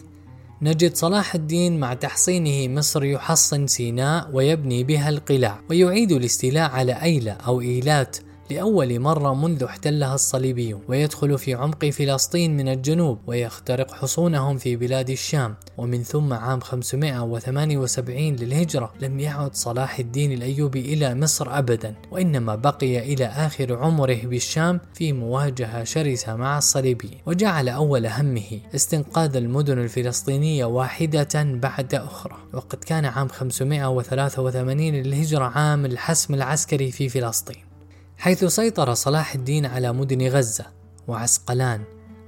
نجد 0.62 0.96
صلاح 0.96 1.36
الدين 1.36 1.80
مع 1.80 1.94
تحصينه 1.94 2.74
مصر 2.74 3.04
يحصن 3.04 3.68
سيناء 3.68 4.30
ويبني 4.34 4.84
بها 4.84 5.10
القلاع 5.10 5.60
ويعيد 5.70 6.12
الاستيلاء 6.12 6.72
على 6.72 7.02
أيلة 7.02 7.32
أو 7.32 7.62
إيلات 7.62 8.18
لأول 8.50 9.00
مرة 9.00 9.34
منذ 9.34 9.64
احتلها 9.64 10.16
الصليبيون 10.16 10.82
ويدخل 10.88 11.38
في 11.38 11.54
عمق 11.54 11.86
فلسطين 11.86 12.58
من 12.58 12.68
الجنوب 12.68 13.20
ويخترق 13.28 13.94
حصونهم 13.94 14.58
في 14.58 14.76
بلاد 14.76 15.10
الشام. 15.10 15.56
ومن 15.78 16.04
ثم 16.04 16.34
عام 16.34 16.60
578 16.60 18.36
للهجرة 18.36 18.94
لم 19.02 19.20
يعد 19.20 19.56
صلاح 19.56 20.00
الدين 20.00 20.32
الأيوبي 20.32 20.94
إلى 20.94 21.16
مصر 21.16 21.58
أبدا 21.58 21.96
وإنما 22.12 22.56
بقي 22.56 23.14
إلى 23.14 23.26
آخر 23.26 23.76
عمره 23.76 24.20
بالشام 24.24 24.80
في 24.94 25.14
مواجهة 25.14 25.84
شرسة 25.84 26.36
مع 26.36 26.58
الصليبيين. 26.58 27.18
وجعل 27.26 27.70
أول 27.70 28.08
همه 28.08 28.60
استنقاذ 28.76 29.36
المدن 29.36 29.80
الفلسطينية 29.80 30.66
واحدة 30.66 31.44
بعد 31.44 31.96
أخرى. 31.96 32.36
وقد 32.54 32.84
كان 32.84 33.06
عام 33.06 33.28
583 33.28 34.94
للهجرة 34.94 35.46
عام 35.46 35.86
الحسم 35.86 36.34
العسكري 36.34 36.92
في 36.92 37.10
فلسطين. 37.10 37.67
حيث 38.18 38.46
سيطر 38.46 38.94
صلاح 38.94 39.34
الدين 39.34 39.66
على 39.66 39.94
مدن 39.94 40.28
غزة 40.28 40.66
وعسقلان 41.08 41.84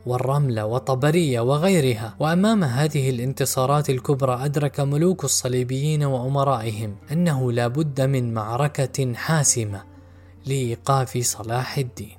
والرملة 0.05 0.65
وطبرية 0.65 1.39
وغيرها 1.39 2.15
وأمام 2.19 2.63
هذه 2.63 3.09
الانتصارات 3.09 3.89
الكبرى 3.89 4.45
أدرك 4.45 4.79
ملوك 4.79 5.23
الصليبيين 5.23 6.03
وأمرائهم 6.03 6.95
أنه 7.11 7.51
لا 7.51 7.67
بد 7.67 8.01
من 8.01 8.33
معركة 8.33 9.13
حاسمة 9.13 9.83
لإيقاف 10.45 11.17
صلاح 11.17 11.77
الدين. 11.77 12.18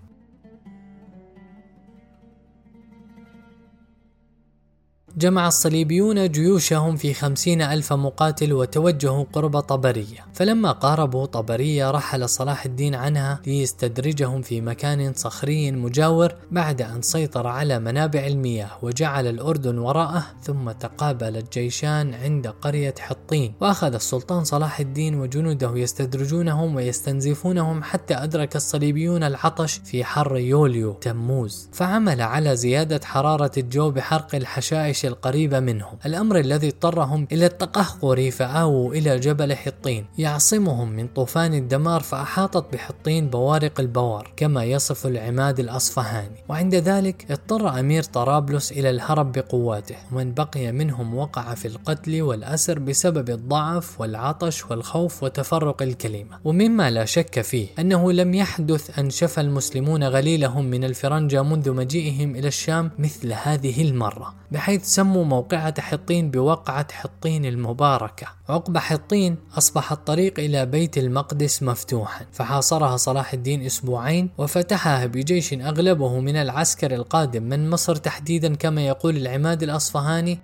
جمع 5.17 5.49
الصليبيون 5.49 6.29
جيوشهم 6.29 6.97
في 6.97 7.15
خمسين 7.15 7.63
ألف 7.63 7.93
مقاتل 7.93 8.53
وتوجهوا 8.53 9.25
قرب 9.33 9.61
طبرية. 9.61 10.27
فلما 10.35 10.73
قاربوا 10.73 11.27
طبرية 11.27 11.91
رحل 11.91 12.29
صلاح 12.29 12.65
الدين 12.65 12.95
عنها 12.95 13.41
ليستدرجهم 13.47 14.43
في 14.43 14.61
مكان 14.61 15.13
صخري 15.15 15.73
مجاور 15.73 16.35
بعد 16.51 16.83
أن 16.83 17.03
سيطر 17.03 17.47
على 17.47 17.79
منابع 17.79 18.27
المياه 18.27 18.71
وجعل 18.83 19.27
الأردن 19.27 19.79
وراءه 19.79 20.27
ثم 20.43 20.71
تقابل 20.71 21.37
الجيشان 21.37 22.15
عند 22.15 22.47
قرية 22.47 22.95
حطين. 22.99 23.55
وأخذ 23.61 23.95
السلطان 23.95 24.45
صلاح 24.45 24.81
الدين 24.81 25.21
وجنوده 25.21 25.73
يستدرجونهم 25.77 26.75
ويستنزفونهم 26.75 27.83
حتى 27.83 28.15
أدرك 28.15 28.57
الصليبيون 28.57 29.23
العطش 29.23 29.81
في 29.85 30.05
حر 30.05 30.37
يوليو 30.37 30.93
تموز. 30.93 31.69
فعمل 31.73 32.21
على 32.21 32.57
زيادة 32.57 33.01
حرارة 33.05 33.53
الجو 33.59 33.91
بحرق 33.91 34.35
الحشائش 34.35 35.00
الجيش 35.01 35.13
القريبة 35.13 35.61
منهم. 35.61 35.99
الأمر 36.07 36.39
الذي 36.39 36.69
اضطرهم 36.69 37.29
إلى 37.33 37.47
التقهقر 37.47 38.31
فآووا 38.31 38.95
إلى 38.95 39.19
جبل 39.19 39.55
حطين 39.55 40.07
يعصمهم 40.19 40.89
من 40.89 41.09
طوفان 41.09 41.55
الدمار 41.55 42.01
فأحاطت 42.01 42.73
بحطين 42.73 43.31
بوارق 43.31 43.81
البوار 43.81 44.33
كما 44.37 44.65
يصف 44.65 45.07
العماد 45.07 45.61
الأصفهاني. 45.61 46.45
وعند 46.49 46.75
ذلك 46.75 47.31
اضطر 47.31 47.81
أمير 47.81 48.03
طرابلس 48.03 48.73
إلى 48.73 48.91
الهرب 48.91 49.33
بقواته 49.33 49.97
ومن 50.13 50.35
بقي 50.35 50.73
منهم 50.73 51.15
وقع 51.15 51.55
في 51.55 51.69
القتل 51.69 52.23
والأسر 52.23 52.79
بسبب 52.79 53.31
الضعف 53.31 54.01
والعطش 54.01 54.71
والخوف 54.71 55.23
وتفرق 55.23 55.83
الكلمة. 55.83 56.39
ومما 56.45 56.91
لا 56.91 57.05
شك 57.05 57.41
فيه 57.41 57.67
أنه 57.79 58.13
لم 58.13 58.35
يحدث 58.35 58.99
أن 58.99 59.11
شفى 59.11 59.41
المسلمون 59.41 60.05
غليلهم 60.05 60.65
من 60.65 60.85
الفرنجة 60.85 61.43
منذ 61.43 61.73
مجيئهم 61.73 62.37
إلى 62.37 62.49
الشام 62.49 62.91
مثل 62.99 63.33
هذه 63.33 63.83
المرة 63.83 64.35
بحيث 64.51 64.85
سموا 64.91 65.25
موقعة 65.25 65.81
حطين 65.81 66.31
بوقعة 66.31 66.93
حطين 66.93 67.45
المباركة. 67.45 68.27
عقب 68.49 68.79
حطين 68.79 69.37
أصبح 69.59 69.93
الطريق 69.93 70.39
إلى 70.39 70.67
بيت 70.67 70.99
المقدس 70.99 71.63
مفتوحا. 71.63 72.27
فحاصرها 72.33 72.97
صلاح 72.97 73.33
الدين 73.33 73.63
أسبوعين 73.63 74.31
وفتحها 74.39 75.07
بجيش 75.07 75.53
أغلبه 75.53 76.21
من 76.21 76.37
العسكر 76.37 76.95
القادم 76.95 77.43
من 77.43 77.71
مصر 77.71 77.97
تحديدا 77.97 78.55
كما 78.55 78.87
يقول 78.87 79.17
العماد 79.17 79.63
الأصفهاني 79.63 80.39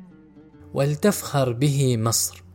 ولتفخر 0.75 1.53
به 1.53 1.97
مصر. 1.97 2.46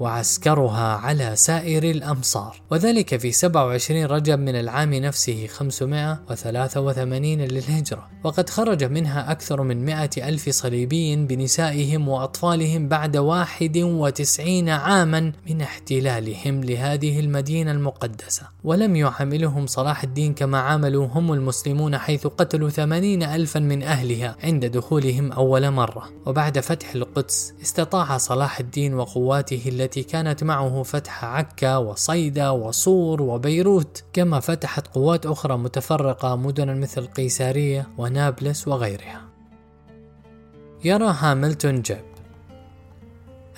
وعسكرها 0.00 0.96
على 0.96 1.36
سائر 1.36 1.84
الأمصار. 1.84 2.60
وذلك 2.70 3.16
في 3.16 3.32
27 3.32 4.06
رجب 4.06 4.38
من 4.38 4.56
العام 4.56 4.94
نفسه 4.94 5.46
583 5.46 7.40
للهجرة. 7.40 8.08
وقد 8.24 8.50
خرج 8.50 8.84
منها 8.84 9.30
أكثر 9.32 9.62
من 9.62 9.84
100 9.84 10.10
ألف 10.18 10.48
صليبي 10.48 11.16
بنسائهم 11.16 12.08
وأطفالهم 12.08 12.88
بعد 12.88 13.16
91 13.16 14.68
عاما 14.68 15.32
من 15.50 15.60
احتلالهم 15.60 16.64
لهذه 16.64 17.20
المدينة 17.20 17.70
المقدسة. 17.70 18.42
ولم 18.64 18.96
يعاملهم 18.96 19.66
صلاح 19.66 20.02
الدين 20.02 20.34
كما 20.34 20.58
عاملوا 20.58 21.06
هم 21.06 21.32
المسلمون 21.32 21.98
حيث 21.98 22.26
قتلوا 22.26 22.68
80 22.68 23.22
ألفا 23.22 23.60
من 23.60 23.82
أهلها 23.82 24.36
عند 24.44 24.66
دخولهم 24.66 25.32
أول 25.32 25.70
مرة. 25.70 26.10
وبعد 26.26 26.60
فتح 26.60 26.94
القدس 26.94 27.54
استطاع 27.62 28.18
صلاح 28.18 28.60
الدين 28.60 28.94
وقواته 28.94 29.62
التي 29.66 29.89
التي 29.90 30.02
كانت 30.02 30.44
معه 30.44 30.82
فتح 30.82 31.24
عكا 31.24 31.76
وصيدا 31.76 32.50
وصور 32.50 33.22
وبيروت 33.22 34.04
كما 34.12 34.40
فتحت 34.40 34.86
قوات 34.86 35.26
أخرى 35.26 35.56
متفرقة 35.58 36.36
مدنا 36.36 36.74
مثل 36.74 37.06
قيسارية 37.06 37.88
ونابلس 37.98 38.68
وغيرها. 38.68 39.22
يرى 40.84 41.14
هاملتون 41.18 41.82
جيب. 41.82 42.04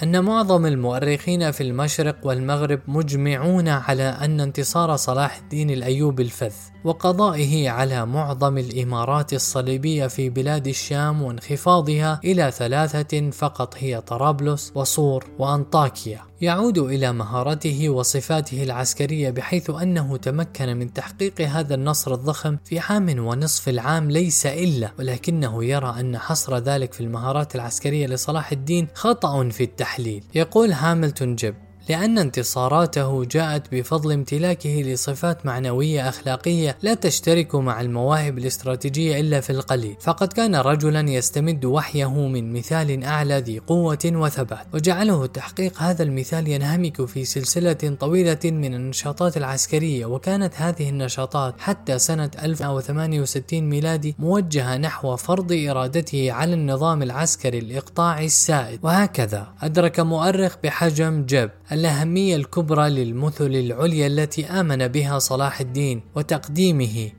أن 0.02 0.24
معظم 0.24 0.66
المؤرخين 0.66 1.50
في 1.50 1.62
المشرق 1.62 2.16
والمغرب 2.22 2.80
مجمعون 2.88 3.68
على 3.68 4.02
أن 4.02 4.40
انتصار 4.40 4.96
صلاح 4.96 5.36
الدين 5.36 5.70
الأيوبي 5.70 6.22
الفذ 6.22 6.54
وقضائه 6.84 7.70
على 7.70 8.06
معظم 8.06 8.58
الإمارات 8.58 9.32
الصليبية 9.32 10.06
في 10.06 10.30
بلاد 10.30 10.66
الشام 10.66 11.22
وانخفاضها 11.22 12.20
إلى 12.24 12.50
ثلاثة 12.50 13.30
فقط 13.30 13.74
هي 13.78 14.00
طرابلس 14.00 14.72
وصور 14.74 15.24
وأنطاكيا. 15.38 16.20
يعود 16.40 16.78
إلى 16.78 17.12
مهارته 17.12 17.88
وصفاته 17.88 18.62
العسكرية 18.62 19.30
بحيث 19.30 19.70
أنه 19.70 20.16
تمكن 20.16 20.76
من 20.76 20.92
تحقيق 20.92 21.40
هذا 21.40 21.74
النصر 21.74 22.14
الضخم 22.14 22.56
في 22.64 22.78
عام 22.78 23.26
ونصف 23.26 23.68
العام 23.68 24.10
ليس 24.10 24.46
إلا 24.46 24.90
ولكنه 24.98 25.64
يرى 25.64 25.94
أن 26.00 26.18
حصر 26.18 26.58
ذلك 26.58 26.92
في 26.92 27.00
المهارات 27.00 27.54
العسكرية 27.54 28.06
لصلاح 28.06 28.52
الدين 28.52 28.88
خطأ 28.94 29.48
في 29.48 29.64
التحليل. 29.64 30.24
يقول 30.34 30.72
هاملتون 30.72 31.36
جيب. 31.36 31.71
لأن 31.88 32.18
انتصاراته 32.18 33.24
جاءت 33.24 33.74
بفضل 33.74 34.12
امتلاكه 34.12 34.82
لصفات 34.82 35.46
معنوية 35.46 36.08
أخلاقية 36.08 36.76
لا 36.82 36.94
تشترك 36.94 37.54
مع 37.54 37.80
المواهب 37.80 38.38
الاستراتيجية 38.38 39.20
إلا 39.20 39.40
في 39.40 39.50
القليل، 39.50 39.96
فقد 40.00 40.32
كان 40.32 40.56
رجلا 40.56 41.10
يستمد 41.10 41.64
وحيه 41.64 42.26
من 42.28 42.52
مثال 42.52 43.04
أعلى 43.04 43.38
ذي 43.38 43.58
قوة 43.58 43.98
وثبات، 44.04 44.66
وجعله 44.74 45.26
تحقيق 45.26 45.82
هذا 45.82 46.02
المثال 46.02 46.48
ينهمك 46.48 47.04
في 47.04 47.24
سلسلة 47.24 47.96
طويلة 48.00 48.38
من 48.44 48.74
النشاطات 48.74 49.36
العسكرية، 49.36 50.06
وكانت 50.06 50.54
هذه 50.56 50.88
النشاطات 50.88 51.54
حتى 51.58 51.98
سنة 51.98 52.30
1068 52.42 53.70
ميلادي 53.70 54.14
موجهة 54.18 54.76
نحو 54.76 55.16
فرض 55.16 55.52
إرادته 55.52 56.32
على 56.32 56.54
النظام 56.54 57.02
العسكري 57.02 57.58
الإقطاعي 57.58 58.26
السائد، 58.26 58.78
وهكذا 58.82 59.48
أدرك 59.62 60.00
مؤرخ 60.00 60.56
بحجم 60.64 61.26
جب 61.26 61.50
الأهمية 61.72 62.36
الكبرى 62.36 62.90
للمثل 62.90 63.46
العليا 63.46 64.06
التي 64.06 64.46
آمن 64.46 64.88
بها 64.88 65.18
صلاح 65.18 65.60
الدين 65.60 66.02
وتقديمه. 66.16 67.10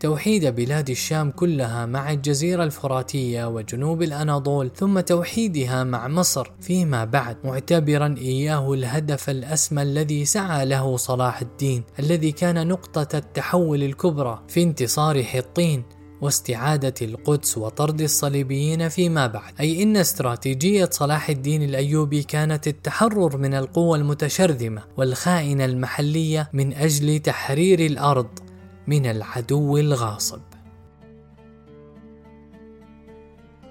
توحيد 0.00 0.46
بلاد 0.46 0.90
الشام 0.90 1.30
كلها 1.30 1.86
مع 1.86 2.12
الجزيرة 2.12 2.64
الفراتية 2.64 3.48
وجنوب 3.48 4.02
الأناضول 4.02 4.70
ثم 4.76 5.00
توحيدها 5.00 5.84
مع 5.84 6.08
مصر 6.08 6.52
فيما 6.60 7.04
بعد 7.04 7.36
معتبرا 7.44 8.14
إياه 8.18 8.72
الهدف 8.72 9.30
الأسمى 9.30 9.82
الذي 9.82 10.24
سعى 10.24 10.66
له 10.66 10.96
صلاح 10.96 11.40
الدين 11.40 11.84
الذي 11.98 12.32
كان 12.32 12.68
نقطة 12.68 13.18
التحول 13.18 13.82
الكبرى 13.82 14.42
في 14.48 14.62
انتصار 14.62 15.22
حطين. 15.22 15.84
واستعادة 16.22 16.94
القدس 17.02 17.58
وطرد 17.58 18.00
الصليبيين 18.00 18.88
فيما 18.88 19.26
بعد. 19.26 19.52
أي 19.60 19.82
إن 19.82 19.96
استراتيجية 19.96 20.88
صلاح 20.92 21.28
الدين 21.28 21.62
الأيوبي 21.62 22.22
كانت 22.22 22.68
التحرر 22.68 23.36
من 23.36 23.54
القوى 23.54 23.98
المتشرذمة 23.98 24.82
والخائنة 24.96 25.64
المحلية 25.64 26.50
من 26.52 26.72
أجل 26.72 27.18
تحرير 27.18 27.80
الأرض 27.80 28.38
من 28.86 29.06
العدو 29.06 29.78
الغاصب. 29.78 30.40